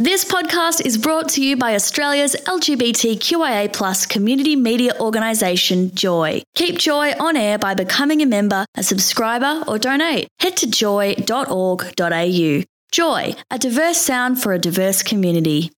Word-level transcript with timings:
This 0.00 0.24
podcast 0.24 0.86
is 0.86 0.96
brought 0.96 1.28
to 1.30 1.42
you 1.44 1.56
by 1.56 1.74
Australia's 1.74 2.36
LGBTQIA 2.46 3.72
plus 3.72 4.06
community 4.06 4.54
media 4.54 4.92
organisation, 5.00 5.92
Joy. 5.92 6.42
Keep 6.54 6.78
Joy 6.78 7.14
on 7.18 7.36
air 7.36 7.58
by 7.58 7.74
becoming 7.74 8.22
a 8.22 8.26
member, 8.26 8.64
a 8.76 8.84
subscriber, 8.84 9.64
or 9.66 9.76
donate. 9.76 10.28
Head 10.38 10.56
to 10.58 10.70
joy.org.au. 10.70 12.62
Joy, 12.92 13.34
a 13.50 13.58
diverse 13.58 13.98
sound 13.98 14.40
for 14.40 14.52
a 14.52 14.58
diverse 14.60 15.02
community. 15.02 15.72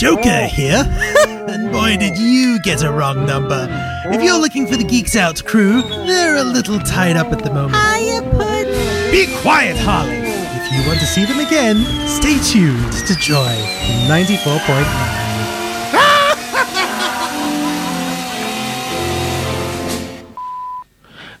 Joker 0.00 0.46
here. 0.46 0.84
and 1.28 1.70
boy, 1.70 1.98
did 1.98 2.16
you 2.16 2.58
get 2.62 2.82
a 2.82 2.90
wrong 2.90 3.26
number. 3.26 3.68
If 4.06 4.22
you're 4.22 4.40
looking 4.40 4.66
for 4.66 4.76
the 4.76 4.84
Geeks 4.84 5.16
Out 5.16 5.44
crew, 5.44 5.82
they're 5.82 6.36
a 6.36 6.44
little 6.44 6.78
tied 6.78 7.18
up 7.18 7.30
at 7.30 7.44
the 7.44 7.52
moment. 7.52 7.76
Hiya, 7.76 8.22
Puds. 8.22 9.10
Be 9.10 9.26
quiet, 9.42 9.76
Harley. 9.76 10.25
If 10.68 10.72
you 10.72 10.88
want 10.88 10.98
to 10.98 11.06
see 11.06 11.24
them 11.24 11.38
again, 11.38 11.84
stay 12.08 12.40
tuned 12.40 12.92
to 12.92 13.14
Joy 13.14 13.54
94.9. 14.08 14.82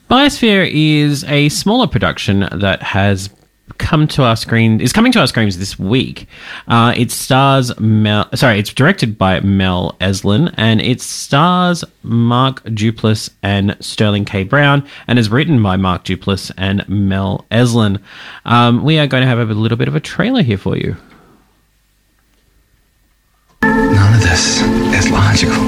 Biosphere 0.08 0.70
is 0.72 1.24
a 1.24 1.48
smaller 1.48 1.88
production 1.88 2.48
that 2.52 2.80
has 2.82 3.28
come 3.78 4.06
to 4.08 4.22
our 4.22 4.36
screen 4.36 4.80
is 4.80 4.92
coming 4.92 5.12
to 5.12 5.20
our 5.20 5.26
screens 5.26 5.58
this 5.58 5.78
week. 5.78 6.28
Uh, 6.68 6.94
it 6.96 7.10
stars 7.10 7.78
Mel. 7.78 8.28
Sorry, 8.34 8.58
it's 8.58 8.72
directed 8.72 9.18
by 9.18 9.40
Mel 9.40 9.96
Eslyn, 10.00 10.52
and 10.56 10.80
it 10.80 11.00
stars 11.00 11.84
Mark 12.02 12.62
Duplass 12.64 13.30
and 13.42 13.76
Sterling 13.80 14.24
K. 14.24 14.44
Brown, 14.44 14.86
and 15.06 15.18
is 15.18 15.30
written 15.30 15.62
by 15.62 15.76
Mark 15.76 16.04
Duplass 16.04 16.50
and 16.56 16.88
Mel 16.88 17.44
Eslyn. 17.50 18.00
Um, 18.44 18.84
we 18.84 18.98
are 18.98 19.06
going 19.06 19.22
to 19.22 19.28
have 19.28 19.38
a 19.38 19.54
little 19.54 19.78
bit 19.78 19.88
of 19.88 19.94
a 19.94 20.00
trailer 20.00 20.42
here 20.42 20.58
for 20.58 20.76
you. 20.76 20.96
None 23.62 24.14
of 24.14 24.20
this 24.20 24.62
is 24.94 25.10
logical. 25.10 25.62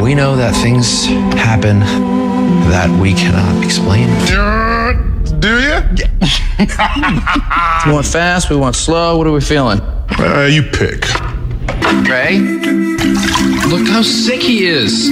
We 0.00 0.14
know 0.14 0.36
that 0.36 0.54
things 0.62 1.06
happen 1.34 1.80
that 2.70 2.88
we 3.00 3.12
cannot 3.14 3.64
explain. 3.64 4.08
Do 5.48 5.54
you? 5.60 5.80
Yeah. 5.96 6.08
We 7.86 7.92
want 7.92 8.04
fast, 8.04 8.50
we 8.50 8.56
want 8.56 8.76
slow. 8.76 9.16
What 9.16 9.26
are 9.26 9.32
we 9.32 9.40
feeling? 9.40 9.80
Uh, 9.80 10.46
you 10.50 10.62
pick. 10.62 11.06
Ray? 12.06 12.38
Look 13.70 13.86
how 13.88 14.02
sick 14.02 14.42
he 14.42 14.66
is. 14.66 15.08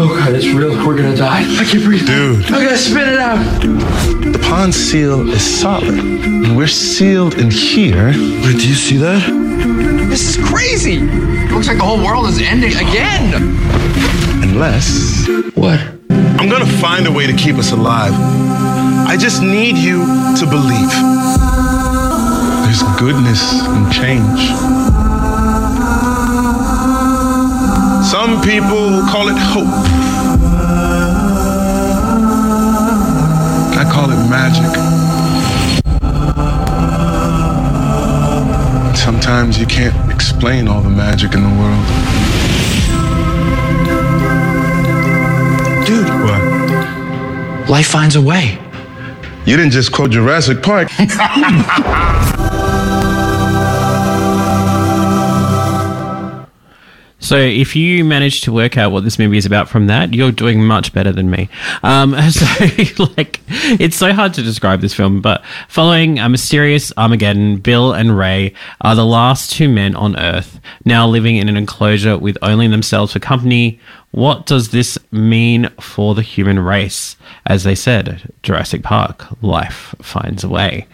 Oh 0.00 0.16
god, 0.18 0.34
it's 0.34 0.46
real. 0.46 0.70
We're 0.86 0.96
gonna 0.96 1.16
die. 1.16 1.42
I 1.60 1.64
can't 1.64 1.84
breathe. 1.84 2.06
Dude, 2.06 2.46
I 2.46 2.64
gotta 2.64 2.78
spit 2.78 3.08
it 3.08 3.18
out. 3.18 3.38
the 3.60 4.38
pond 4.48 4.74
seal 4.74 5.28
is 5.28 5.42
solid. 5.60 5.88
And 5.98 6.56
we're 6.56 6.68
sealed 6.68 7.34
in 7.34 7.50
here. 7.50 8.06
Wait, 8.06 8.56
do 8.58 8.68
you 8.68 8.74
see 8.74 8.96
that? 8.98 9.28
This 10.08 10.36
is 10.38 10.48
crazy. 10.48 11.00
It 11.02 11.50
looks 11.50 11.66
like 11.68 11.78
the 11.78 11.84
whole 11.84 12.02
world 12.02 12.26
is 12.26 12.40
ending 12.40 12.72
again. 12.76 13.34
Unless 14.42 15.28
What? 15.54 15.80
I'm 16.08 16.48
gonna 16.48 16.64
find 16.80 17.06
a 17.06 17.12
way 17.12 17.26
to 17.26 17.34
keep 17.36 17.56
us 17.56 17.72
alive. 17.72 18.14
I 19.08 19.16
just 19.16 19.40
need 19.40 19.76
you 19.78 20.04
to 20.36 20.46
believe. 20.46 20.90
There's 22.64 22.82
goodness 22.98 23.52
in 23.64 23.90
change. 23.90 24.50
Some 28.04 28.40
people 28.42 29.02
call 29.10 29.28
it 29.28 29.38
hope. 29.38 29.72
I 33.78 33.84
call 33.92 34.10
it 34.10 34.28
magic. 34.28 34.74
Sometimes 38.96 39.58
you 39.58 39.66
can't 39.66 39.94
explain 40.12 40.66
all 40.68 40.80
the 40.82 40.90
magic 40.90 41.34
in 41.34 41.42
the 41.42 41.54
world. 41.60 41.86
Dude, 45.86 46.08
What? 46.26 47.70
life 47.70 47.86
finds 47.86 48.16
a 48.16 48.20
way. 48.22 48.58
You 49.46 49.56
didn't 49.56 49.70
just 49.70 49.92
quote 49.92 50.10
Jurassic 50.10 50.60
Park. 50.60 50.88
So, 57.26 57.36
if 57.38 57.74
you 57.74 58.04
manage 58.04 58.42
to 58.42 58.52
work 58.52 58.78
out 58.78 58.92
what 58.92 59.02
this 59.02 59.18
movie 59.18 59.36
is 59.36 59.46
about 59.46 59.68
from 59.68 59.88
that, 59.88 60.14
you're 60.14 60.30
doing 60.30 60.62
much 60.62 60.92
better 60.92 61.10
than 61.10 61.28
me. 61.28 61.48
Um, 61.82 62.14
so, 62.30 62.46
like, 63.16 63.40
it's 63.48 63.96
so 63.96 64.12
hard 64.12 64.32
to 64.34 64.44
describe 64.44 64.80
this 64.80 64.94
film, 64.94 65.20
but 65.22 65.44
following 65.66 66.20
a 66.20 66.28
mysterious 66.28 66.92
Armageddon, 66.96 67.56
Bill 67.56 67.92
and 67.92 68.16
Ray 68.16 68.54
are 68.80 68.94
the 68.94 69.04
last 69.04 69.50
two 69.50 69.68
men 69.68 69.96
on 69.96 70.16
Earth, 70.16 70.60
now 70.84 71.08
living 71.08 71.34
in 71.34 71.48
an 71.48 71.56
enclosure 71.56 72.16
with 72.16 72.38
only 72.42 72.68
themselves 72.68 73.12
for 73.12 73.18
company. 73.18 73.80
What 74.12 74.46
does 74.46 74.68
this 74.68 74.96
mean 75.10 75.68
for 75.80 76.14
the 76.14 76.22
human 76.22 76.60
race? 76.60 77.16
As 77.44 77.64
they 77.64 77.74
said, 77.74 78.32
Jurassic 78.44 78.84
Park, 78.84 79.26
life 79.42 79.96
finds 80.00 80.44
a 80.44 80.48
way. 80.48 80.86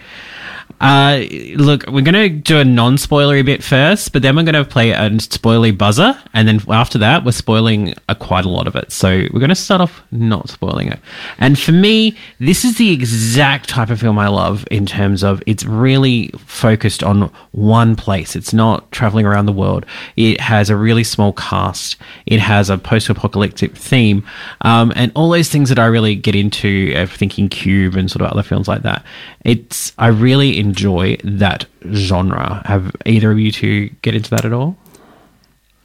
Uh, 0.82 1.22
look, 1.54 1.84
we're 1.86 2.02
going 2.02 2.12
to 2.12 2.28
do 2.28 2.58
a 2.58 2.64
non 2.64 2.96
spoilery 2.96 3.44
bit 3.44 3.62
first, 3.62 4.12
but 4.12 4.20
then 4.20 4.34
we're 4.34 4.42
going 4.42 4.54
to 4.54 4.64
play 4.64 4.90
a 4.90 5.08
spoilery 5.10 5.76
buzzer. 5.76 6.20
And 6.34 6.48
then 6.48 6.60
after 6.68 6.98
that, 6.98 7.24
we're 7.24 7.30
spoiling 7.30 7.94
a, 8.08 8.16
quite 8.16 8.44
a 8.44 8.48
lot 8.48 8.66
of 8.66 8.74
it. 8.74 8.90
So 8.90 9.08
we're 9.32 9.38
going 9.38 9.48
to 9.48 9.54
start 9.54 9.80
off 9.80 10.02
not 10.10 10.48
spoiling 10.48 10.88
it. 10.88 10.98
And 11.38 11.56
for 11.56 11.70
me, 11.70 12.16
this 12.40 12.64
is 12.64 12.78
the 12.78 12.90
exact 12.90 13.68
type 13.68 13.90
of 13.90 14.00
film 14.00 14.18
I 14.18 14.26
love 14.26 14.66
in 14.72 14.84
terms 14.84 15.22
of 15.22 15.40
it's 15.46 15.64
really 15.64 16.28
focused 16.46 17.04
on 17.04 17.30
one 17.52 17.94
place. 17.94 18.34
It's 18.34 18.52
not 18.52 18.90
traveling 18.90 19.24
around 19.24 19.46
the 19.46 19.52
world. 19.52 19.86
It 20.16 20.40
has 20.40 20.68
a 20.68 20.74
really 20.74 21.04
small 21.04 21.32
cast, 21.32 21.96
it 22.26 22.40
has 22.40 22.70
a 22.70 22.76
post 22.76 23.08
apocalyptic 23.08 23.76
theme, 23.76 24.26
um, 24.62 24.92
and 24.96 25.12
all 25.14 25.30
those 25.30 25.48
things 25.48 25.68
that 25.68 25.78
I 25.78 25.86
really 25.86 26.16
get 26.16 26.34
into 26.34 26.92
of 26.96 27.12
thinking 27.12 27.48
Cube 27.48 27.94
and 27.94 28.10
sort 28.10 28.22
of 28.22 28.32
other 28.32 28.42
films 28.42 28.66
like 28.66 28.82
that. 28.82 29.04
It's, 29.44 29.92
I 29.98 30.08
really 30.08 30.58
enjoy 30.58 30.71
that 30.76 31.66
genre. 31.92 32.62
Have 32.66 32.94
either 33.06 33.30
of 33.30 33.38
you 33.38 33.52
two 33.52 33.88
get 34.02 34.14
into 34.14 34.30
that 34.30 34.44
at 34.44 34.52
all? 34.52 34.76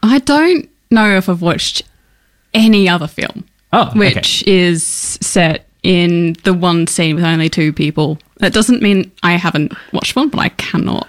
I 0.04 0.20
don't 0.20 0.70
know 0.92 1.18
if 1.18 1.28
I've 1.30 1.42
watched 1.42 1.84
any 2.54 2.88
other 2.88 3.08
film 3.08 3.44
Oh, 3.74 3.90
okay. 3.90 4.00
which 4.00 4.46
is 4.48 4.84
set 4.86 5.66
in 5.84 6.34
the 6.44 6.54
one 6.54 6.88
scene 6.88 7.16
with 7.16 7.24
only 7.26 7.50
two 7.50 7.74
people. 7.74 8.18
That 8.38 8.54
doesn't 8.54 8.82
mean 8.82 9.12
I 9.24 9.34
haven't 9.34 9.74
watched 9.94 10.16
one, 10.16 10.30
but 10.30 10.40
I 10.40 10.50
cannot. 10.50 11.08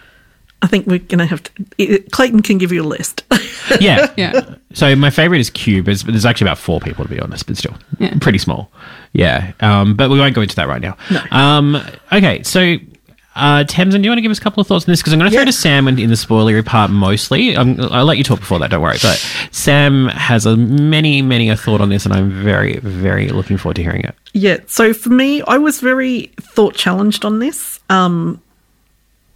I 0.60 0.66
think 0.66 0.86
we're 0.88 0.98
going 0.98 1.20
to 1.20 1.26
have 1.26 1.40
to. 1.78 1.98
Clayton 2.10 2.42
can 2.42 2.58
give 2.58 2.72
you 2.72 2.82
a 2.82 2.84
list. 2.86 3.22
yeah. 3.80 4.12
Yeah. 4.16 4.56
So 4.72 4.96
my 4.96 5.10
favorite 5.10 5.38
is 5.40 5.50
Cube. 5.50 5.84
There's, 5.86 6.02
there's 6.02 6.26
actually 6.26 6.46
about 6.46 6.58
four 6.58 6.80
people 6.80 7.04
to 7.04 7.10
be 7.10 7.20
honest, 7.20 7.46
but 7.46 7.56
still 7.56 7.76
Yeah. 8.00 8.14
pretty 8.20 8.38
small. 8.38 8.68
Yeah. 9.12 9.52
Um, 9.60 9.94
but 9.94 10.10
we 10.10 10.18
won't 10.18 10.34
go 10.34 10.40
into 10.40 10.56
that 10.56 10.66
right 10.66 10.82
now. 10.82 10.96
Um, 11.30 11.76
okay. 12.12 12.42
So. 12.42 12.76
Uh, 13.38 13.62
Tamzyn, 13.64 13.98
do 13.98 14.02
you 14.02 14.10
want 14.10 14.18
to 14.18 14.22
give 14.22 14.32
us 14.32 14.38
a 14.38 14.40
couple 14.40 14.60
of 14.60 14.66
thoughts 14.66 14.86
on 14.86 14.92
this? 14.92 15.00
Because 15.00 15.12
I'm 15.12 15.20
going 15.20 15.30
to 15.30 15.36
throw 15.36 15.44
to 15.44 15.52
Sam 15.52 15.86
in, 15.86 15.98
in 15.98 16.10
the 16.10 16.16
spoilery 16.16 16.64
part 16.64 16.90
mostly. 16.90 17.54
Um, 17.54 17.76
I'll 17.92 18.04
let 18.04 18.18
you 18.18 18.24
talk 18.24 18.40
before 18.40 18.58
that, 18.58 18.70
don't 18.70 18.82
worry. 18.82 18.98
But 19.00 19.18
Sam 19.52 20.08
has 20.08 20.44
a 20.44 20.56
many, 20.56 21.22
many 21.22 21.48
a 21.48 21.56
thought 21.56 21.80
on 21.80 21.88
this, 21.88 22.04
and 22.04 22.12
I'm 22.12 22.30
very, 22.30 22.78
very 22.80 23.28
looking 23.28 23.56
forward 23.56 23.76
to 23.76 23.82
hearing 23.82 24.02
it. 24.02 24.16
Yeah. 24.32 24.58
So 24.66 24.92
for 24.92 25.10
me, 25.10 25.40
I 25.42 25.56
was 25.56 25.80
very 25.80 26.32
thought 26.40 26.74
challenged 26.74 27.24
on 27.24 27.38
this. 27.38 27.78
Um, 27.88 28.42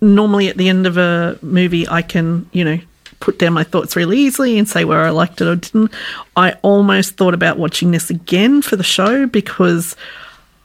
normally, 0.00 0.48
at 0.48 0.56
the 0.56 0.68
end 0.68 0.86
of 0.86 0.96
a 0.96 1.38
movie, 1.40 1.88
I 1.88 2.02
can, 2.02 2.50
you 2.52 2.64
know, 2.64 2.78
put 3.20 3.38
down 3.38 3.52
my 3.52 3.62
thoughts 3.62 3.94
really 3.94 4.18
easily 4.18 4.58
and 4.58 4.68
say 4.68 4.84
where 4.84 5.04
I 5.04 5.10
liked 5.10 5.40
it 5.40 5.46
or 5.46 5.54
didn't. 5.54 5.92
I 6.36 6.54
almost 6.62 7.16
thought 7.16 7.34
about 7.34 7.56
watching 7.56 7.92
this 7.92 8.10
again 8.10 8.62
for 8.62 8.74
the 8.74 8.82
show 8.82 9.26
because 9.26 9.94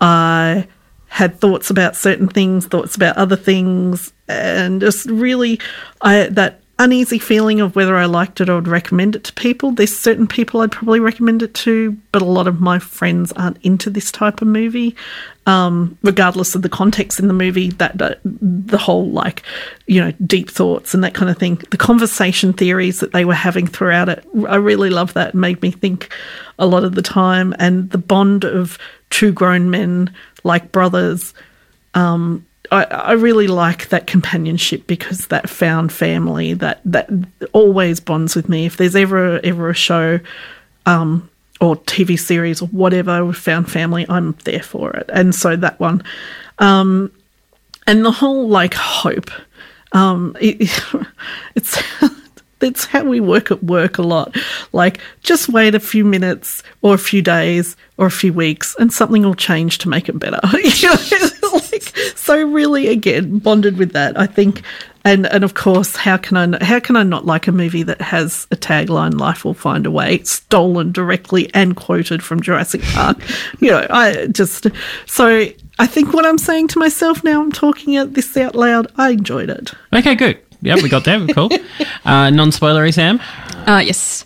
I 0.01 0.67
had 1.07 1.39
thoughts 1.39 1.69
about 1.69 1.95
certain 1.95 2.27
things, 2.27 2.67
thoughts 2.67 2.95
about 2.95 3.17
other 3.17 3.35
things, 3.35 4.13
and 4.27 4.81
just 4.81 5.05
really 5.07 5.59
I 6.01 6.27
that 6.27 6.61
uneasy 6.79 7.17
feeling 7.17 7.59
of 7.59 7.75
whether 7.75 7.95
I 7.95 8.05
liked 8.05 8.39
it 8.39 8.49
or 8.49 8.55
would 8.55 8.67
recommend 8.67 9.15
it 9.15 9.23
to 9.25 9.33
people. 9.33 9.71
There's 9.71 9.97
certain 9.97 10.27
people 10.27 10.61
I'd 10.61 10.71
probably 10.71 10.99
recommend 10.99 11.41
it 11.41 11.53
to, 11.55 11.97
but 12.11 12.21
a 12.21 12.25
lot 12.25 12.47
of 12.47 12.61
my 12.61 12.77
friends 12.77 13.31
aren't 13.31 13.57
into 13.63 13.89
this 13.89 14.11
type 14.11 14.41
of 14.41 14.47
movie. 14.47 14.95
Um, 15.47 15.97
regardless 16.03 16.55
of 16.55 16.61
the 16.61 16.69
context 16.69 17.19
in 17.19 17.29
the 17.29 17.33
movie, 17.33 17.69
that, 17.71 17.97
that 17.97 18.19
the 18.25 18.77
whole 18.77 19.09
like, 19.09 19.43
you 19.87 20.01
know, 20.01 20.11
deep 20.25 20.51
thoughts 20.51 20.93
and 20.93 21.03
that 21.05 21.13
kind 21.13 21.31
of 21.31 21.37
thing, 21.37 21.55
the 21.71 21.77
conversation 21.77 22.51
theories 22.51 22.99
that 22.99 23.13
they 23.13 23.23
were 23.23 23.33
having 23.33 23.65
throughout 23.65 24.09
it, 24.09 24.25
I 24.47 24.57
really 24.57 24.89
love 24.89 25.13
that. 25.13 25.29
It 25.29 25.35
made 25.35 25.61
me 25.61 25.71
think 25.71 26.13
a 26.59 26.67
lot 26.67 26.83
of 26.83 26.95
the 26.95 27.01
time, 27.01 27.55
and 27.59 27.89
the 27.91 27.97
bond 27.97 28.43
of 28.43 28.77
two 29.09 29.31
grown 29.31 29.69
men 29.69 30.13
like 30.47 30.71
brothers. 30.71 31.33
Um, 31.93 32.45
I, 32.71 32.83
I 32.85 33.11
really 33.13 33.47
like 33.47 33.89
that 33.89 34.07
companionship 34.07 34.87
because 34.87 35.27
that 35.27 35.49
found 35.49 35.91
family 35.91 36.53
that 36.55 36.81
that 36.85 37.09
always 37.53 37.99
bonds 37.99 38.35
with 38.35 38.49
me. 38.49 38.65
If 38.65 38.77
there's 38.77 38.95
ever 38.95 39.39
ever 39.43 39.69
a 39.69 39.75
show 39.75 40.19
um, 40.85 41.29
or 41.61 41.75
TV 41.75 42.19
series 42.19 42.61
or 42.61 42.67
whatever 42.67 43.23
with 43.23 43.37
found 43.37 43.71
family, 43.71 44.05
I'm 44.09 44.33
there 44.43 44.63
for 44.63 44.91
it. 44.91 45.09
And 45.13 45.33
so 45.33 45.55
that 45.55 45.79
one, 45.79 46.03
um, 46.59 47.11
and 47.85 48.03
the 48.03 48.11
whole 48.11 48.49
like 48.49 48.73
hope 48.73 49.29
um 49.93 50.35
it, 50.41 50.69
it's 51.55 51.81
that's 52.59 52.85
how 52.85 53.03
we 53.03 53.19
work 53.19 53.51
at 53.51 53.63
work 53.63 53.97
a 53.97 54.03
lot. 54.03 54.35
Like 54.73 54.99
just 55.21 55.49
wait 55.49 55.75
a 55.75 55.79
few 55.79 56.03
minutes 56.03 56.63
or 56.81 56.93
a 56.93 56.99
few 56.99 57.21
days 57.21 57.75
or 57.97 58.05
a 58.05 58.11
few 58.11 58.33
weeks 58.33 58.75
and 58.79 58.91
something 58.91 59.23
will 59.23 59.35
change 59.35 59.79
to 59.79 59.89
make 59.89 60.09
it 60.09 60.19
better. 60.19 60.39
Like, 61.53 61.97
so 62.15 62.41
really 62.43 62.87
again 62.87 63.39
bonded 63.39 63.77
with 63.77 63.93
that 63.93 64.19
i 64.19 64.25
think. 64.25 64.61
And 65.05 65.25
and 65.27 65.43
of 65.43 65.53
course 65.53 65.95
how 65.95 66.17
can 66.17 66.55
i 66.55 66.63
how 66.63 66.79
can 66.79 66.95
i 66.95 67.03
not 67.03 67.25
like 67.25 67.47
a 67.47 67.51
movie 67.51 67.83
that 67.83 68.01
has 68.01 68.47
a 68.51 68.55
tagline 68.55 69.17
life 69.17 69.45
will 69.45 69.53
find 69.53 69.85
a 69.85 69.91
way 69.91 70.21
stolen 70.23 70.91
directly 70.91 71.49
and 71.53 71.75
quoted 71.75 72.21
from 72.21 72.41
jurassic 72.41 72.81
park? 72.81 73.17
You 73.59 73.71
know 73.71 73.87
i 73.89 74.27
just 74.27 74.67
so 75.05 75.47
i 75.79 75.87
think 75.87 76.13
what 76.13 76.25
i'm 76.25 76.37
saying 76.37 76.67
to 76.69 76.79
myself 76.79 77.23
now 77.23 77.41
i'm 77.41 77.51
talking 77.51 78.11
this 78.11 78.35
out 78.35 78.55
loud 78.55 78.91
i 78.97 79.11
enjoyed 79.11 79.49
it. 79.49 79.71
Okay, 79.93 80.15
good. 80.15 80.39
Yep, 80.61 80.81
we 80.81 80.89
got 80.89 81.05
there. 81.05 81.25
Cool. 81.27 81.49
Uh, 82.05 82.29
non-spoilery, 82.29 82.93
Sam. 82.93 83.19
Uh, 83.67 83.83
yes. 83.85 84.25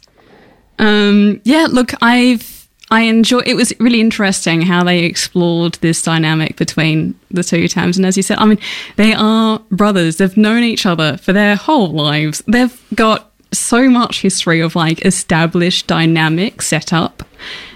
Um, 0.78 1.42
yeah, 1.45 1.66
look, 1.68 1.94
I've 2.00 2.62
I 2.92 3.04
enjoy. 3.04 3.39
It 3.45 3.56
was 3.56 3.74
really 3.80 4.01
interesting 4.01 4.62
how 4.62 4.83
they 4.83 5.06
explored 5.06 5.75
this 5.75 6.04
dynamic 6.04 6.57
between 6.57 7.18
the 7.31 7.42
two 7.42 7.69
Tams, 7.69 7.95
and 7.95 8.06
as 8.06 8.18
you 8.18 8.24
said, 8.24 8.38
I 8.38 8.45
mean, 8.45 8.60
they 8.98 9.13
are 9.13 9.60
brothers. 9.72 10.18
They've 10.18 10.36
known 10.36 10.63
each 10.63 10.86
other 10.86 11.16
for 11.18 11.31
their 11.31 11.56
whole 11.56 11.92
lives. 11.92 12.44
They've 12.48 12.77
got 12.94 13.31
so 13.54 13.89
much 13.89 14.22
history 14.22 14.60
of 14.60 14.75
like 14.75 15.06
established 15.06 15.88
dynamic 15.88 16.62
set 16.62 16.92
up, 16.92 17.24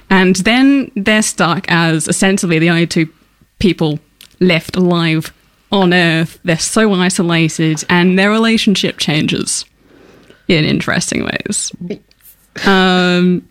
and 0.10 0.36
then 0.38 0.92
they're 0.96 1.22
stuck 1.22 1.66
as 1.69 2.10
essentially 2.10 2.60
the 2.60 2.69
only 2.69 2.86
two 2.86 3.08
people 3.60 4.00
left 4.42 4.75
alive 4.75 5.34
on 5.72 5.94
Earth. 5.94 6.40
They're 6.44 6.58
so 6.60 6.92
isolated, 6.94 7.84
and 7.90 8.18
their 8.18 8.30
relationship 8.30 8.98
changes 8.98 9.66
in 10.48 10.64
interesting 10.64 11.26
ways. 11.26 11.72
Um, 12.66 13.48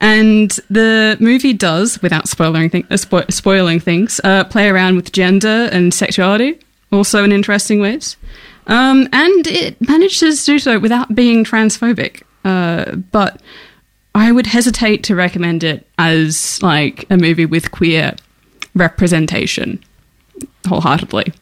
and 0.00 0.50
the 0.70 1.16
movie 1.20 1.52
does, 1.52 2.00
without 2.00 2.28
spoiling, 2.28 2.70
th- 2.70 2.84
uh, 2.90 2.94
spo- 2.94 3.32
spoiling 3.32 3.80
things, 3.80 4.20
uh, 4.22 4.44
play 4.44 4.68
around 4.68 4.96
with 4.96 5.12
gender 5.12 5.68
and 5.72 5.92
sexuality, 5.92 6.58
also 6.92 7.24
in 7.24 7.32
interesting 7.32 7.80
ways. 7.80 8.16
Um, 8.68 9.08
and 9.12 9.46
it 9.46 9.80
manages 9.80 10.44
to 10.44 10.52
do 10.52 10.58
so 10.58 10.78
without 10.78 11.14
being 11.14 11.44
transphobic. 11.44 12.22
Uh, 12.44 12.96
but 12.96 13.40
I 14.14 14.30
would 14.30 14.46
hesitate 14.46 15.02
to 15.04 15.14
recommend 15.14 15.64
it 15.64 15.86
as 15.98 16.62
like 16.62 17.04
a 17.10 17.16
movie 17.16 17.46
with 17.46 17.70
queer 17.72 18.14
representation 18.74 19.82
wholeheartedly. 20.66 21.32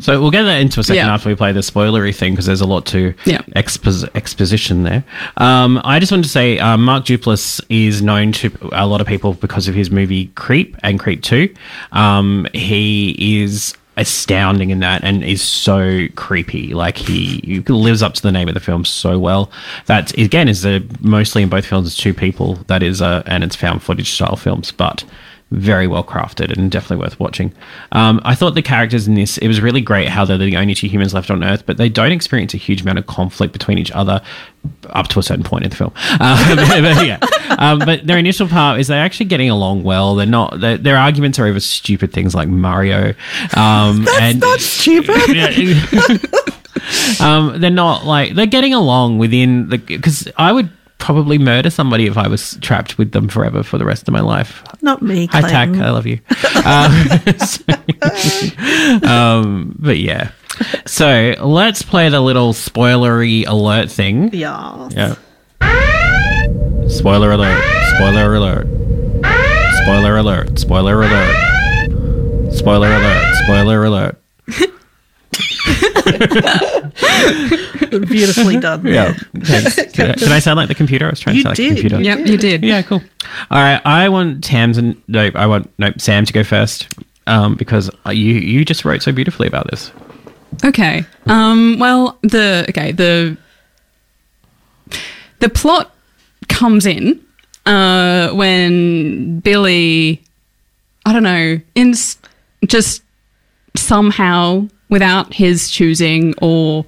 So 0.00 0.20
we'll 0.20 0.30
get 0.30 0.42
that 0.44 0.60
into 0.60 0.80
a 0.80 0.82
second 0.82 1.06
Yeah. 1.06 1.14
after 1.14 1.28
we 1.28 1.34
play 1.34 1.52
the 1.52 1.60
spoilery 1.60 2.14
thing 2.14 2.32
because 2.32 2.46
there's 2.46 2.60
a 2.60 2.66
lot 2.66 2.86
to 2.86 3.14
Yeah. 3.24 3.42
expos- 3.54 4.08
exposition 4.14 4.82
there. 4.82 5.04
Um, 5.36 5.80
I 5.84 5.98
just 5.98 6.10
wanted 6.12 6.24
to 6.24 6.28
say 6.28 6.58
uh, 6.58 6.76
Mark 6.76 7.04
Duplass 7.04 7.60
is 7.68 8.02
known 8.02 8.32
to 8.32 8.50
a 8.72 8.86
lot 8.86 9.00
of 9.00 9.06
people 9.06 9.34
because 9.34 9.68
of 9.68 9.74
his 9.74 9.90
movie 9.90 10.26
Creep 10.34 10.76
and 10.82 10.98
Creep 10.98 11.22
Two. 11.22 11.54
Um, 11.92 12.46
he 12.52 13.40
is 13.42 13.74
astounding 13.98 14.68
in 14.70 14.80
that 14.80 15.02
and 15.04 15.24
is 15.24 15.40
so 15.40 16.06
creepy. 16.16 16.74
Like 16.74 16.98
he 16.98 17.62
lives 17.66 18.02
up 18.02 18.12
to 18.14 18.22
the 18.22 18.30
name 18.32 18.46
of 18.48 18.54
the 18.54 18.60
film 18.60 18.84
so 18.84 19.18
well. 19.18 19.50
That 19.86 20.12
again 20.18 20.48
is 20.48 20.66
a, 20.66 20.82
mostly 21.00 21.42
in 21.42 21.48
both 21.48 21.64
films. 21.64 21.86
It's 21.86 21.96
two 21.96 22.12
people. 22.12 22.54
That 22.66 22.82
is 22.82 23.00
a, 23.00 23.22
and 23.26 23.42
it's 23.42 23.56
found 23.56 23.82
footage 23.82 24.12
style 24.12 24.36
films, 24.36 24.70
but 24.70 25.04
very 25.52 25.86
well 25.86 26.02
crafted 26.02 26.56
and 26.56 26.70
definitely 26.70 27.04
worth 27.04 27.20
watching. 27.20 27.52
Um, 27.92 28.20
I 28.24 28.34
thought 28.34 28.54
the 28.54 28.62
characters 28.62 29.06
in 29.06 29.14
this, 29.14 29.38
it 29.38 29.46
was 29.46 29.60
really 29.60 29.80
great 29.80 30.08
how 30.08 30.24
they're 30.24 30.38
the 30.38 30.56
only 30.56 30.74
two 30.74 30.88
humans 30.88 31.14
left 31.14 31.30
on 31.30 31.44
Earth, 31.44 31.64
but 31.66 31.76
they 31.76 31.88
don't 31.88 32.10
experience 32.10 32.52
a 32.52 32.56
huge 32.56 32.82
amount 32.82 32.98
of 32.98 33.06
conflict 33.06 33.52
between 33.52 33.78
each 33.78 33.92
other 33.92 34.20
up 34.90 35.06
to 35.08 35.20
a 35.20 35.22
certain 35.22 35.44
point 35.44 35.64
in 35.64 35.70
the 35.70 35.76
film. 35.76 35.92
Um, 36.18 36.56
but, 36.56 37.06
yeah. 37.06 37.18
um, 37.58 37.78
but 37.78 38.06
their 38.06 38.18
initial 38.18 38.48
part 38.48 38.80
is 38.80 38.88
they're 38.88 39.04
actually 39.04 39.26
getting 39.26 39.50
along 39.50 39.84
well. 39.84 40.16
They're 40.16 40.26
not, 40.26 40.60
their 40.60 40.76
their 40.76 40.96
arguments 40.96 41.38
are 41.38 41.46
over 41.46 41.60
stupid 41.60 42.12
things 42.12 42.34
like 42.34 42.48
Mario. 42.48 43.14
Um, 43.54 44.06
and, 44.20 44.40
not 44.40 44.60
stupid 44.60 45.14
um, 47.20 47.60
they're 47.60 47.70
not 47.70 48.04
like 48.04 48.34
they're 48.34 48.46
getting 48.46 48.74
along 48.74 49.18
within 49.18 49.68
the 49.68 49.78
because 49.78 50.28
I 50.36 50.52
would 50.52 50.70
probably 50.98 51.38
murder 51.38 51.70
somebody 51.70 52.06
if 52.06 52.16
I 52.18 52.26
was 52.28 52.56
trapped 52.60 52.98
with 52.98 53.12
them 53.12 53.28
forever 53.28 53.62
for 53.62 53.78
the 53.78 53.84
rest 53.84 54.08
of 54.08 54.12
my 54.12 54.20
life. 54.20 54.62
not 54.82 55.02
me 55.02 55.26
Hi, 55.26 55.40
Tack. 55.42 55.68
I 55.70 55.90
love 55.90 56.06
you. 56.06 56.20
Um, 56.66 56.92
so- 57.38 57.62
um, 59.08 59.76
but 59.78 59.98
yeah. 59.98 60.30
So 60.86 61.34
let's 61.40 61.82
play 61.82 62.08
the 62.08 62.20
little 62.20 62.52
spoilery 62.54 63.46
alert 63.46 63.88
thing. 63.90 64.30
yeah 64.32 64.88
Yeah. 64.90 65.14
Spoiler 66.88 67.30
alert. 67.32 67.62
Spoiler 67.96 68.34
alert. 68.34 68.66
Spoiler 69.82 70.16
alert. 70.16 70.58
Spoiler 70.58 71.02
alert. 71.02 72.52
Spoiler 72.52 72.88
alert. 72.88 73.34
Spoiler 73.44 73.84
alert. 73.84 74.22
beautifully 78.08 78.56
done 78.60 78.86
Yeah. 78.86 79.14
Thanks. 79.38 79.76
Did 79.76 80.00
I, 80.10 80.14
did 80.14 80.32
I 80.32 80.38
sound 80.38 80.56
like 80.56 80.68
the 80.68 80.74
computer? 80.74 81.06
I 81.06 81.10
was 81.10 81.20
trying 81.20 81.36
You 81.36 81.42
to 81.42 81.48
sound 81.48 81.56
did. 81.56 81.68
like 81.70 81.76
the 81.76 81.82
computer. 81.88 82.04
Yep, 82.04 82.26
you 82.28 82.36
did. 82.38 82.64
Yeah, 82.64 82.82
cool. 82.82 83.02
All 83.50 83.58
right, 83.62 83.80
I 83.84 84.08
want 84.08 84.42
Tamzyn. 84.44 84.96
No, 85.08 85.30
I 85.34 85.46
want 85.46 85.70
no 85.78 85.92
Sam 85.98 86.24
to 86.24 86.32
go 86.32 86.44
first 86.44 86.88
um, 87.26 87.54
because 87.56 87.90
you 88.06 88.34
you 88.34 88.64
just 88.64 88.84
wrote 88.84 89.02
so 89.02 89.12
beautifully 89.12 89.48
about 89.48 89.68
this. 89.70 89.90
Okay. 90.64 91.04
Um, 91.26 91.76
well, 91.78 92.18
the 92.22 92.66
okay 92.70 92.92
the 92.92 93.36
the 95.40 95.48
plot 95.48 95.94
comes 96.48 96.86
in 96.86 97.20
uh, 97.66 98.30
when 98.30 99.40
Billy, 99.40 100.22
I 101.04 101.12
don't 101.12 101.24
know, 101.24 101.60
in 101.74 101.90
s- 101.90 102.18
just 102.66 103.02
somehow 103.74 104.68
without 104.88 105.34
his 105.34 105.70
choosing 105.70 106.34
or 106.40 106.86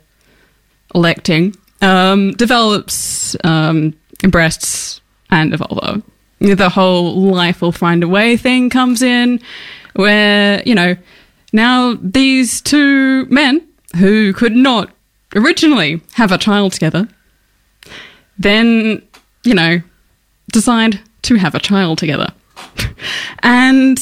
electing, 0.95 1.55
um, 1.83 2.33
develops 2.33 3.37
um, 3.45 3.95
breasts 4.31 5.01
and 5.31 5.55
a 5.55 5.57
vulva. 5.59 6.03
The 6.41 6.69
whole 6.69 7.21
life 7.23 7.61
will 7.61 7.73
find 7.73 8.03
a 8.03 8.09
way 8.09 8.37
thing 8.37 8.71
comes 8.71 9.03
in, 9.03 9.41
where 9.95 10.63
you 10.65 10.75
know 10.75 10.97
now 11.53 11.99
these 12.01 12.61
two 12.61 13.27
men 13.27 13.67
who 13.97 14.33
could 14.33 14.55
not 14.55 14.91
originally 15.35 16.01
have 16.13 16.31
a 16.31 16.39
child 16.39 16.73
together, 16.73 17.09
then 18.39 19.03
you 19.43 19.55
know 19.55 19.81
decide 20.53 21.01
to 21.23 21.35
have 21.35 21.57
a 21.57 21.61
child 21.61 21.99
together, 21.99 22.33
and 23.43 23.99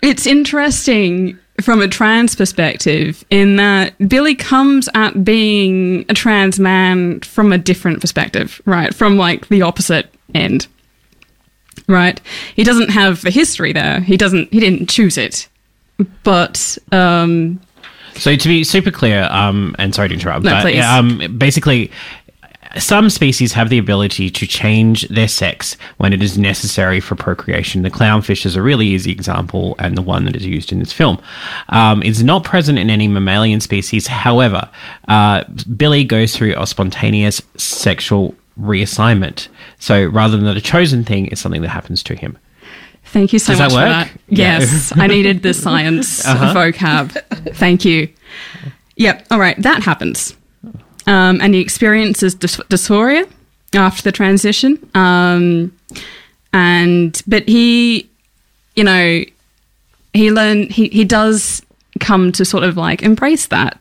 it's 0.00 0.26
interesting 0.26 1.38
from 1.62 1.80
a 1.80 1.88
trans 1.88 2.34
perspective 2.36 3.24
in 3.30 3.56
that 3.56 3.94
Billy 4.08 4.34
comes 4.34 4.88
at 4.94 5.24
being 5.24 6.04
a 6.08 6.14
trans 6.14 6.58
man 6.60 7.20
from 7.20 7.52
a 7.52 7.58
different 7.58 8.00
perspective, 8.00 8.60
right? 8.66 8.94
From 8.94 9.16
like 9.16 9.48
the 9.48 9.62
opposite 9.62 10.12
end. 10.34 10.66
Right? 11.88 12.20
He 12.54 12.64
doesn't 12.64 12.90
have 12.90 13.22
the 13.22 13.30
history 13.30 13.72
there. 13.72 14.00
He 14.00 14.16
doesn't 14.16 14.52
he 14.52 14.60
didn't 14.60 14.88
choose 14.88 15.18
it. 15.18 15.48
But 16.22 16.78
um 16.92 17.60
So 18.14 18.36
to 18.36 18.48
be 18.48 18.62
super 18.64 18.90
clear, 18.90 19.26
um, 19.30 19.74
and 19.78 19.94
sorry 19.94 20.08
to 20.08 20.14
interrupt, 20.14 20.44
No, 20.44 20.50
but 20.52 20.62
please. 20.62 20.84
um, 20.84 21.36
basically, 21.38 21.90
some 22.78 23.10
species 23.10 23.52
have 23.52 23.68
the 23.68 23.78
ability 23.78 24.30
to 24.30 24.46
change 24.46 25.08
their 25.08 25.28
sex 25.28 25.76
when 25.98 26.12
it 26.12 26.22
is 26.22 26.38
necessary 26.38 27.00
for 27.00 27.14
procreation. 27.14 27.82
The 27.82 27.90
clownfish 27.90 28.44
is 28.46 28.56
a 28.56 28.62
really 28.62 28.86
easy 28.86 29.10
example, 29.12 29.74
and 29.78 29.96
the 29.96 30.02
one 30.02 30.24
that 30.24 30.36
is 30.36 30.46
used 30.46 30.72
in 30.72 30.78
this 30.78 30.92
film. 30.92 31.20
Um, 31.68 32.02
it's 32.02 32.22
not 32.22 32.44
present 32.44 32.78
in 32.78 32.90
any 32.90 33.08
mammalian 33.08 33.60
species. 33.60 34.06
However, 34.06 34.68
uh, 35.08 35.44
Billy 35.76 36.04
goes 36.04 36.34
through 36.36 36.54
a 36.56 36.66
spontaneous 36.66 37.42
sexual 37.56 38.34
reassignment. 38.60 39.48
So 39.78 40.04
rather 40.06 40.36
than 40.36 40.46
a 40.56 40.60
chosen 40.60 41.04
thing, 41.04 41.26
it's 41.26 41.40
something 41.40 41.62
that 41.62 41.68
happens 41.70 42.02
to 42.04 42.14
him. 42.14 42.36
Thank 43.06 43.32
you 43.32 43.38
so 43.38 43.52
Does 43.52 43.58
that 43.58 43.64
much 43.64 43.72
for 43.72 43.78
work? 43.78 43.88
that. 43.88 44.10
Yeah. 44.28 44.58
Yes, 44.60 44.92
I 44.96 45.06
needed 45.06 45.42
the 45.42 45.52
science 45.64 46.24
Uh-huh. 46.24 46.54
vocab. 46.54 47.54
Thank 47.56 47.84
you. 47.84 48.08
Yep. 48.96 49.26
All 49.30 49.38
right, 49.40 49.60
that 49.62 49.82
happens, 49.82 50.36
um, 51.06 51.40
and 51.40 51.54
he 51.54 51.60
experiences 51.60 52.34
dys- 52.34 52.66
dysphoria 52.68 53.28
after 53.74 54.02
the 54.02 54.12
transition. 54.12 54.78
Um, 54.94 55.76
and 56.52 57.20
but 57.26 57.48
he, 57.48 58.08
you 58.76 58.84
know, 58.84 59.24
he 60.12 60.30
learn 60.30 60.68
he 60.68 60.88
he 60.88 61.04
does 61.04 61.62
come 62.00 62.32
to 62.32 62.44
sort 62.44 62.64
of 62.64 62.76
like 62.76 63.02
embrace 63.02 63.46
that, 63.46 63.80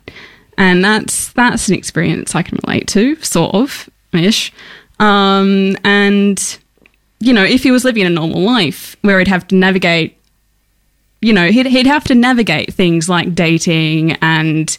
and 0.57 0.83
that's 0.83 1.33
that's 1.33 1.67
an 1.67 1.75
experience 1.75 2.35
I 2.35 2.43
can 2.43 2.59
relate 2.65 2.87
to, 2.89 3.15
sort 3.17 3.53
of 3.53 3.89
ish. 4.13 4.53
Um, 4.99 5.75
and 5.83 6.59
you 7.19 7.33
know, 7.33 7.43
if 7.43 7.63
he 7.63 7.71
was 7.71 7.83
living 7.83 8.05
a 8.05 8.09
normal 8.09 8.41
life 8.41 8.95
where 9.01 9.19
he'd 9.19 9.27
have 9.27 9.47
to 9.49 9.55
navigate 9.55 10.17
you 11.21 11.33
know, 11.33 11.51
he'd, 11.51 11.67
he'd 11.67 11.85
have 11.85 12.03
to 12.05 12.15
navigate 12.15 12.73
things 12.73 13.07
like 13.07 13.35
dating 13.35 14.13
and, 14.23 14.77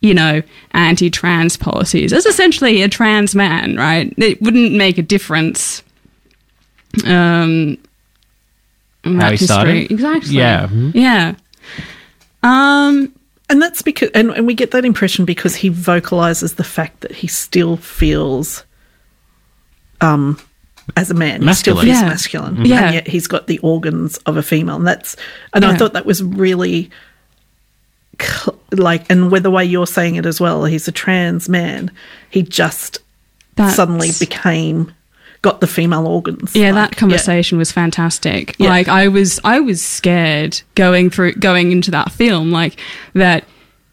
you 0.00 0.14
know, 0.14 0.42
anti 0.72 1.10
trans 1.10 1.56
policies. 1.56 2.12
As 2.12 2.24
essentially 2.26 2.82
a 2.82 2.88
trans 2.88 3.34
man, 3.34 3.76
right? 3.76 4.12
It 4.16 4.40
wouldn't 4.42 4.72
make 4.72 4.98
a 4.98 5.02
difference. 5.02 5.82
Um, 7.04 7.78
in 9.04 9.20
How 9.20 9.26
he 9.26 9.30
history. 9.32 9.46
started? 9.46 9.90
Exactly. 9.90 10.34
Yeah. 10.34 10.66
Mhm. 10.68 10.92
Yeah. 10.94 11.34
Um, 12.42 13.12
And 13.50 13.62
that's 13.62 13.80
because, 13.80 14.10
and, 14.14 14.30
and 14.32 14.46
we 14.46 14.52
get 14.54 14.72
that 14.72 14.84
impression 14.84 15.24
because 15.24 15.56
he 15.56 15.70
vocalizes 15.70 16.54
the 16.56 16.64
fact 16.64 17.00
that 17.00 17.12
he 17.12 17.26
still 17.26 17.78
feels, 17.78 18.62
um, 20.02 20.38
as 20.98 21.10
a 21.10 21.14
man, 21.14 21.40
he 21.40 21.54
still 21.54 21.74
Masculine. 21.76 21.86
feels 21.86 21.96
Yeah. 22.02 22.08
masculine, 22.08 22.64
Yeah. 22.66 22.84
and 22.84 22.94
yet 22.94 23.06
he's 23.08 23.26
got 23.26 23.46
the 23.46 23.58
organs 23.60 24.18
of 24.26 24.36
a 24.36 24.42
female. 24.42 24.76
And 24.76 24.86
that's, 24.86 25.16
and 25.54 25.64
I 25.64 25.76
thought 25.76 25.94
that 25.94 26.04
was 26.04 26.22
really, 26.22 26.84
cl- 26.84 26.92
like, 28.72 29.10
and 29.10 29.30
with 29.30 29.42
the 29.42 29.50
way 29.50 29.64
you're 29.64 29.86
saying 29.86 30.16
it 30.16 30.26
as 30.26 30.40
well, 30.40 30.64
he's 30.64 30.88
a 30.88 30.92
trans 30.92 31.48
man. 31.48 31.90
He 32.30 32.42
just 32.42 32.98
That's- 33.56 33.76
suddenly 33.76 34.10
became, 34.18 34.92
got 35.42 35.60
the 35.60 35.66
female 35.66 36.06
organs. 36.06 36.54
Yeah, 36.54 36.72
like, 36.72 36.90
that 36.90 36.96
conversation 36.96 37.58
was 37.58 37.72
fantastic. 37.72 38.56
Yeah. 38.58 38.70
Like 38.70 38.88
I 38.88 39.08
was 39.08 39.40
I 39.44 39.60
was 39.60 39.84
scared 39.84 40.60
going 40.74 41.10
through 41.10 41.34
going 41.34 41.72
into 41.72 41.90
that 41.92 42.10
film 42.12 42.50
like 42.50 42.78
that 43.14 43.44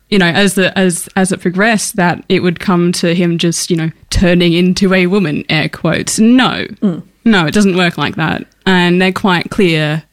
you 0.09 0.17
know 0.17 0.27
as 0.27 0.55
the 0.55 0.77
as 0.77 1.07
as 1.15 1.31
it 1.31 1.41
progressed 1.41 1.95
that 1.97 2.23
it 2.29 2.41
would 2.41 2.59
come 2.59 2.91
to 2.93 3.13
him 3.13 3.37
just, 3.37 3.69
you 3.69 3.77
know, 3.77 3.91
turning 4.09 4.53
into 4.53 4.93
a 4.93 5.07
woman 5.07 5.43
air 5.49 5.69
quotes. 5.69 6.19
No. 6.19 6.65
Mm. 6.81 7.03
No, 7.25 7.45
it 7.47 7.53
doesn't 7.53 7.75
work 7.75 7.97
like 7.97 8.15
that. 8.15 8.45
And 8.67 9.01
they're 9.01 9.11
quite 9.11 9.49
clear 9.49 10.03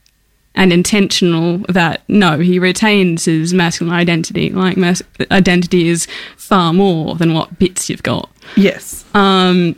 and 0.54 0.73
intentional 0.73 1.59
that 1.68 2.02
no, 2.09 2.38
he 2.38 2.59
retains 2.59 3.25
his 3.25 3.54
masculine 3.54 3.94
identity. 3.94 4.50
Like 4.50 4.76
mas- 4.76 5.02
identity 5.30 5.88
is 5.88 6.06
far 6.37 6.73
more 6.73 7.14
than 7.14 7.35
what 7.35 7.59
bits 7.59 7.88
you've 7.88 8.02
got. 8.02 8.30
Yes. 8.56 9.04
Um, 9.14 9.76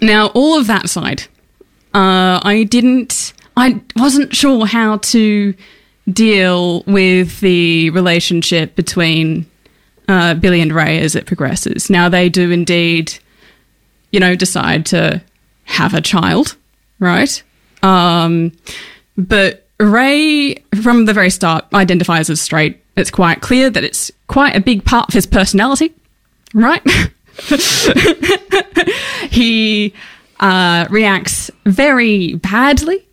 now, 0.00 0.28
all 0.28 0.58
of 0.58 0.66
that 0.66 0.88
side, 0.88 1.22
uh, 1.94 2.40
I 2.42 2.66
didn't, 2.68 3.32
I 3.56 3.80
wasn't 3.96 4.34
sure 4.34 4.66
how 4.66 4.98
to 4.98 5.54
deal 6.12 6.82
with 6.82 7.40
the 7.40 7.90
relationship 7.90 8.76
between 8.76 9.46
uh, 10.08 10.34
Billy 10.34 10.60
and 10.60 10.72
Ray 10.72 11.00
as 11.00 11.14
it 11.14 11.26
progresses. 11.26 11.90
Now, 11.90 12.08
they 12.08 12.28
do 12.28 12.50
indeed, 12.50 13.18
you 14.10 14.20
know, 14.20 14.34
decide 14.34 14.86
to 14.86 15.22
have 15.64 15.94
a 15.94 16.00
child, 16.00 16.56
right? 16.98 17.42
Um, 17.82 18.52
but 19.16 19.65
Ray, 19.78 20.54
from 20.82 21.04
the 21.04 21.12
very 21.12 21.30
start, 21.30 21.66
identifies 21.74 22.30
as 22.30 22.40
straight. 22.40 22.82
It's 22.96 23.10
quite 23.10 23.42
clear 23.42 23.68
that 23.70 23.84
it's 23.84 24.10
quite 24.26 24.56
a 24.56 24.60
big 24.60 24.84
part 24.84 25.08
of 25.08 25.14
his 25.14 25.26
personality, 25.26 25.94
right? 26.54 26.82
he 29.30 29.92
uh, 30.40 30.86
reacts 30.88 31.50
very 31.66 32.34
badly 32.34 33.06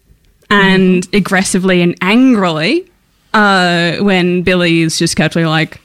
and 0.50 1.08
aggressively 1.14 1.82
and 1.82 1.96
angrily 2.02 2.90
uh, 3.34 3.98
when 3.98 4.44
Billy 4.44 4.82
is 4.82 4.98
just 4.98 5.16
casually 5.16 5.46
like, 5.46 5.82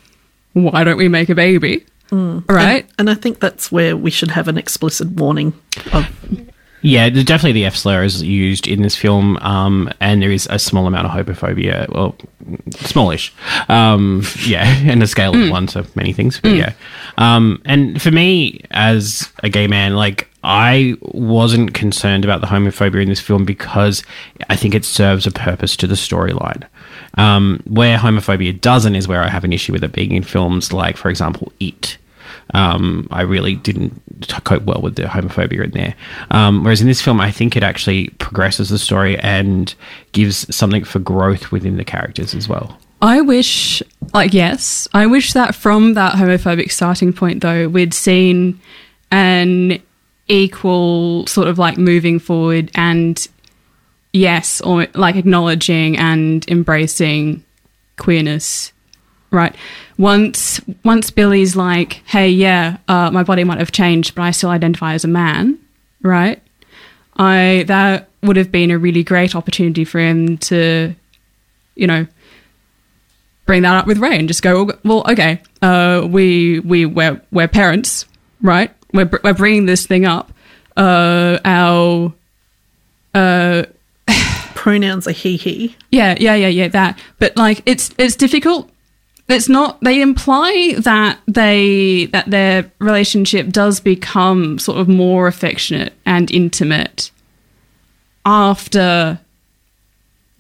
"Why 0.52 0.85
don't 0.85 0.99
we 0.99 1.08
make 1.08 1.28
a 1.28 1.35
baby?" 1.35 1.85
Right? 2.49 2.85
And, 2.99 3.08
and 3.08 3.11
I 3.11 3.14
think 3.14 3.40
that's 3.40 3.73
where 3.73 3.97
we 3.97 4.11
should 4.11 4.30
have 4.30 4.49
an 4.49 4.56
explicit 4.58 5.08
warning 5.11 5.52
of 5.92 6.06
Yeah, 6.82 7.08
definitely 7.11 7.52
the 7.52 7.64
F 7.64 7.76
slur 7.76 8.04
is 8.04 8.23
used 8.23 8.68
in 8.68 8.82
this 8.82 8.94
film, 8.94 9.37
um, 9.38 9.90
and 10.00 10.23
there 10.23 10.30
is 10.30 10.47
a 10.50 10.58
small 10.58 10.87
amount 10.87 11.06
of 11.06 11.12
homophobia. 11.12 11.88
Well, 11.88 12.16
smallish. 12.70 13.32
Um, 13.68 14.23
yeah, 14.47 14.64
and 14.85 15.02
a 15.02 15.06
scale 15.06 15.35
of 15.35 15.50
one 15.50 15.66
to 15.68 15.85
many 15.94 16.12
things. 16.12 16.40
But 16.40 16.52
yeah, 16.54 16.73
um, 17.16 17.61
and 17.64 18.00
for 18.00 18.11
me 18.11 18.61
as 18.70 19.30
a 19.42 19.49
gay 19.49 19.66
man, 19.66 19.97
like 19.97 20.28
I 20.44 20.97
wasn't 21.00 21.75
concerned 21.75 22.25
about 22.25 22.40
the 22.40 22.47
homophobia 22.47 23.02
in 23.02 23.08
this 23.08 23.20
film 23.20 23.44
because 23.44 24.04
I 24.49 24.56
think 24.56 24.75
it 24.75 24.85
serves 24.85 25.26
a 25.26 25.32
purpose 25.32 25.76
to 25.76 25.87
the 25.87 25.94
storyline. 25.94 26.64
Um, 27.14 27.61
where 27.66 27.99
homophobia 27.99 28.61
doesn't 28.61 28.94
is 28.94 29.08
where 29.08 29.23
I 29.23 29.28
have 29.28 29.44
an 29.44 29.52
issue 29.52 29.73
with 29.73 29.82
it 29.82 29.92
being 29.92 30.12
in 30.12 30.23
films 30.23 30.73
like, 30.73 30.97
for 30.97 31.11
example, 31.11 31.52
It. 31.58 31.99
Um, 32.55 33.09
I 33.11 33.23
really 33.23 33.55
didn't 33.57 34.00
cope 34.45 34.62
well 34.62 34.81
with 34.81 34.97
the 34.97 35.02
homophobia 35.02 35.64
in 35.64 35.71
there. 35.73 35.95
Um, 36.31 36.64
whereas 36.64 36.81
in 36.81 36.87
this 36.87 37.02
film, 37.02 37.21
I 37.21 37.31
think 37.31 37.57
it 37.57 37.62
actually 37.62 38.09
progresses 38.19 38.71
the 38.71 38.78
story 38.78 39.19
and 39.19 39.75
gives 40.12 40.55
something 40.55 40.85
for 40.85 40.99
growth 40.99 41.52
within 41.52 41.76
the 41.76 41.85
characters 41.85 42.35
as 42.35 42.49
well. 42.49 42.78
I 43.00 43.21
wish, 43.21 43.83
like, 44.12 44.35
yes, 44.35 44.88
I 44.93 45.07
wish 45.07 45.33
that 45.35 45.55
from 45.55 45.95
that 45.95 46.14
homophobic 46.14 46.73
starting 46.73 47.12
point, 47.12 47.43
though, 47.43 47.69
we'd 47.69 47.95
seen 47.95 48.59
an 49.11 49.81
equal 50.26 51.26
sort 51.26 51.49
of 51.49 51.59
like 51.59 51.78
moving 51.78 52.19
forward 52.19 52.71
and, 52.75 53.28
yes, 54.12 54.61
or 54.62 54.87
like 54.95 55.17
acknowledging 55.17 55.97
and 55.97 56.49
embracing 56.49 57.45
queerness. 57.99 58.73
Right. 59.30 59.54
Once 59.99 60.61
once 60.85 61.11
Billy's 61.11 61.54
like, 61.54 61.94
hey, 62.06 62.28
yeah, 62.30 62.78
uh, 62.88 63.11
my 63.11 63.23
body 63.23 63.44
might 63.44 63.58
have 63.58 63.73
changed, 63.73 64.14
but 64.14 64.23
I 64.23 64.30
still 64.30 64.50
identify 64.50 64.94
as 64.94 65.04
a 65.04 65.08
man. 65.08 65.58
Right. 66.02 66.42
I 67.16 67.64
that 67.66 68.08
would 68.23 68.37
have 68.37 68.50
been 68.50 68.70
a 68.70 68.78
really 68.78 69.04
great 69.04 69.35
opportunity 69.37 69.85
for 69.85 69.99
him 69.99 70.38
to, 70.38 70.94
you 71.75 71.87
know, 71.87 72.06
bring 73.47 73.62
that 73.62 73.76
up 73.76 73.87
with 73.87 73.99
Ray 73.99 74.18
and 74.18 74.28
just 74.28 74.42
go, 74.42 74.70
well, 74.85 75.04
okay, 75.11 75.42
uh, 75.62 76.06
we 76.08 76.61
we 76.61 76.87
we're 76.87 77.20
we're 77.32 77.49
parents, 77.49 78.06
right? 78.40 78.70
We're 78.92 79.11
we're 79.25 79.35
bringing 79.35 79.66
this 79.66 79.87
thing 79.87 80.04
up. 80.04 80.32
Uh, 80.76 81.38
our 81.44 82.12
uh, 83.14 83.64
pronouns 84.54 85.08
are 85.08 85.12
he, 85.12 85.37
he. 85.37 85.76
yeah, 85.90 86.14
yeah, 86.20 86.35
yeah, 86.35 86.49
yeah, 86.49 86.68
that. 86.68 86.99
But 87.18 87.37
like, 87.37 87.62
it's 87.66 87.90
it's 87.99 88.14
difficult. 88.16 88.70
It's 89.28 89.49
not. 89.49 89.78
They 89.82 90.00
imply 90.00 90.75
that 90.78 91.18
they 91.26 92.06
that 92.12 92.30
their 92.30 92.70
relationship 92.78 93.49
does 93.50 93.78
become 93.80 94.58
sort 94.58 94.78
of 94.78 94.88
more 94.88 95.26
affectionate 95.26 95.92
and 96.06 96.30
intimate 96.30 97.11
after 98.25 99.20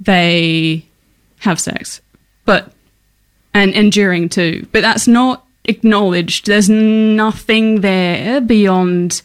they 0.00 0.84
have 1.40 1.60
sex, 1.60 2.00
but 2.44 2.72
and 3.52 3.72
enduring 3.72 4.28
too. 4.30 4.66
But 4.72 4.80
that's 4.80 5.06
not 5.06 5.44
acknowledged. 5.64 6.46
There's 6.46 6.70
nothing 6.70 7.82
there 7.82 8.40
beyond 8.40 9.20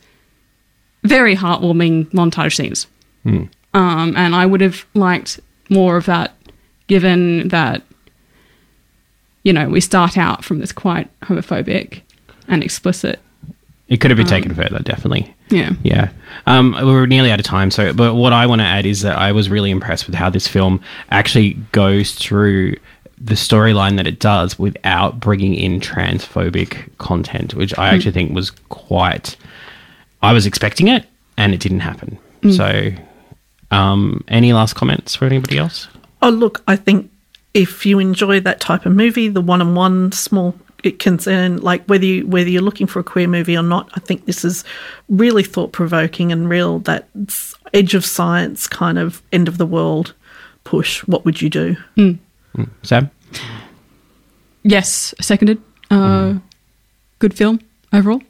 very 1.03 1.35
heartwarming 1.35 2.11
montage 2.11 2.55
scenes. 2.55 2.87
Um, 3.73 4.15
and 4.15 4.35
I 4.35 4.45
would 4.45 4.61
have 4.61 4.85
liked 4.93 5.39
more 5.69 5.95
of 5.97 6.05
that, 6.05 6.35
given 6.87 7.47
that, 7.47 7.81
you 9.43 9.53
know, 9.53 9.67
we 9.69 9.81
start 9.81 10.17
out 10.17 10.43
from 10.43 10.59
this 10.59 10.71
quite 10.71 11.07
homophobic 11.21 12.01
and 12.47 12.63
explicit. 12.63 13.19
It 13.89 13.97
could 13.97 14.09
have 14.09 14.17
been 14.17 14.25
taken 14.25 14.55
further, 14.55 14.79
definitely. 14.79 15.35
Yeah. 15.49 15.71
Yeah. 15.83 16.09
Um, 16.47 16.71
we're 16.81 17.05
nearly 17.05 17.31
out 17.31 17.39
of 17.39 17.45
time. 17.45 17.69
So, 17.69 17.93
but 17.93 18.15
what 18.15 18.33
I 18.33 18.47
want 18.47 18.61
to 18.61 18.65
add 18.65 18.85
is 18.85 19.01
that 19.01 19.17
I 19.17 19.31
was 19.31 19.49
really 19.49 19.69
impressed 19.69 20.07
with 20.07 20.15
how 20.15 20.29
this 20.29 20.47
film 20.47 20.81
actually 21.11 21.53
goes 21.73 22.13
through 22.15 22.77
the 23.19 23.35
storyline 23.35 23.97
that 23.97 24.07
it 24.07 24.19
does 24.19 24.57
without 24.57 25.19
bringing 25.19 25.53
in 25.53 25.79
transphobic 25.79 26.97
content, 26.97 27.53
which 27.53 27.77
I 27.77 27.93
actually 27.93 28.13
think 28.13 28.33
was 28.33 28.49
quite. 28.49 29.35
I 30.21 30.33
was 30.33 30.45
expecting 30.45 30.87
it, 30.87 31.05
and 31.37 31.53
it 31.53 31.59
didn't 31.59 31.81
happen. 31.81 32.17
So, 32.51 32.91
um, 33.71 34.23
any 34.27 34.51
last 34.51 34.73
comments 34.73 35.15
for 35.15 35.25
anybody 35.25 35.57
else? 35.57 35.87
Oh, 36.21 36.29
look, 36.29 36.61
I 36.67 36.75
think 36.75 37.11
if 37.53 37.85
you 37.85 37.99
enjoy 37.99 38.39
that 38.41 38.59
type 38.59 38.85
of 38.85 38.93
movie, 38.93 39.27
the 39.27 39.41
one-on-one 39.41 40.11
small 40.11 40.55
concern, 40.99 41.57
like 41.57 41.85
whether 41.85 42.05
you 42.05 42.27
whether 42.27 42.49
you're 42.49 42.61
looking 42.61 42.87
for 42.87 42.99
a 42.99 43.03
queer 43.03 43.27
movie 43.27 43.55
or 43.55 43.63
not, 43.63 43.89
I 43.93 43.99
think 43.99 44.25
this 44.25 44.43
is 44.43 44.63
really 45.07 45.43
thought-provoking 45.43 46.31
and 46.31 46.49
real. 46.49 46.79
That 46.79 47.07
edge 47.73 47.93
of 47.93 48.05
science 48.05 48.67
kind 48.67 48.97
of 48.97 49.21
end 49.31 49.47
of 49.47 49.57
the 49.57 49.65
world 49.65 50.13
push. 50.63 51.01
What 51.07 51.25
would 51.25 51.41
you 51.41 51.49
do? 51.49 51.75
Hmm. 51.95 52.11
Hmm. 52.55 52.63
Sam? 52.81 53.11
Yes, 54.63 55.13
seconded. 55.21 55.61
Uh, 55.89 56.33
hmm. 56.33 56.37
Good 57.19 57.33
film 57.33 57.59
overall. 57.91 58.21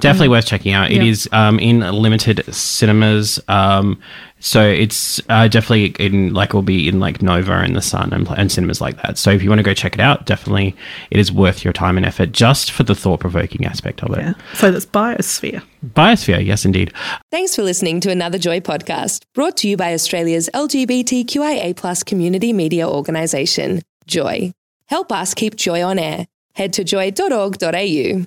Definitely 0.00 0.28
worth 0.28 0.46
checking 0.46 0.72
out. 0.72 0.90
It 0.90 1.02
yeah. 1.02 1.10
is 1.10 1.28
um, 1.32 1.58
in 1.58 1.80
limited 1.80 2.42
cinemas. 2.52 3.40
Um, 3.48 4.00
so 4.40 4.66
it's 4.66 5.20
uh, 5.28 5.48
definitely 5.48 5.94
in 6.04 6.32
like 6.32 6.54
will 6.54 6.62
be 6.62 6.88
in 6.88 6.98
like 6.98 7.20
Nova 7.20 7.52
and 7.58 7.76
the 7.76 7.82
Sun 7.82 8.12
and, 8.12 8.26
and 8.30 8.50
cinemas 8.50 8.80
like 8.80 8.96
that. 9.02 9.18
So 9.18 9.30
if 9.30 9.42
you 9.42 9.50
want 9.50 9.58
to 9.58 9.62
go 9.62 9.74
check 9.74 9.94
it 9.94 10.00
out, 10.00 10.26
definitely 10.26 10.74
it 11.10 11.18
is 11.18 11.30
worth 11.30 11.62
your 11.62 11.72
time 11.72 11.96
and 11.96 12.06
effort 12.06 12.32
just 12.32 12.72
for 12.72 12.82
the 12.82 12.94
thought 12.94 13.20
provoking 13.20 13.66
aspect 13.66 14.02
of 14.02 14.16
it. 14.16 14.22
Yeah. 14.22 14.34
So 14.54 14.70
that's 14.70 14.86
Biosphere. 14.86 15.62
Biosphere, 15.84 16.44
yes, 16.44 16.64
indeed. 16.64 16.92
Thanks 17.30 17.54
for 17.54 17.62
listening 17.62 18.00
to 18.00 18.10
another 18.10 18.38
Joy 18.38 18.60
podcast, 18.60 19.24
brought 19.34 19.58
to 19.58 19.68
you 19.68 19.76
by 19.76 19.92
Australia's 19.92 20.48
LGBTQIA 20.54 21.76
plus 21.76 22.02
community 22.02 22.52
media 22.52 22.88
organisation, 22.88 23.82
Joy. 24.06 24.52
Help 24.86 25.12
us 25.12 25.34
keep 25.34 25.54
Joy 25.56 25.82
on 25.82 25.98
air. 25.98 26.26
Head 26.54 26.72
to 26.74 26.84
joy.org.au. 26.84 28.26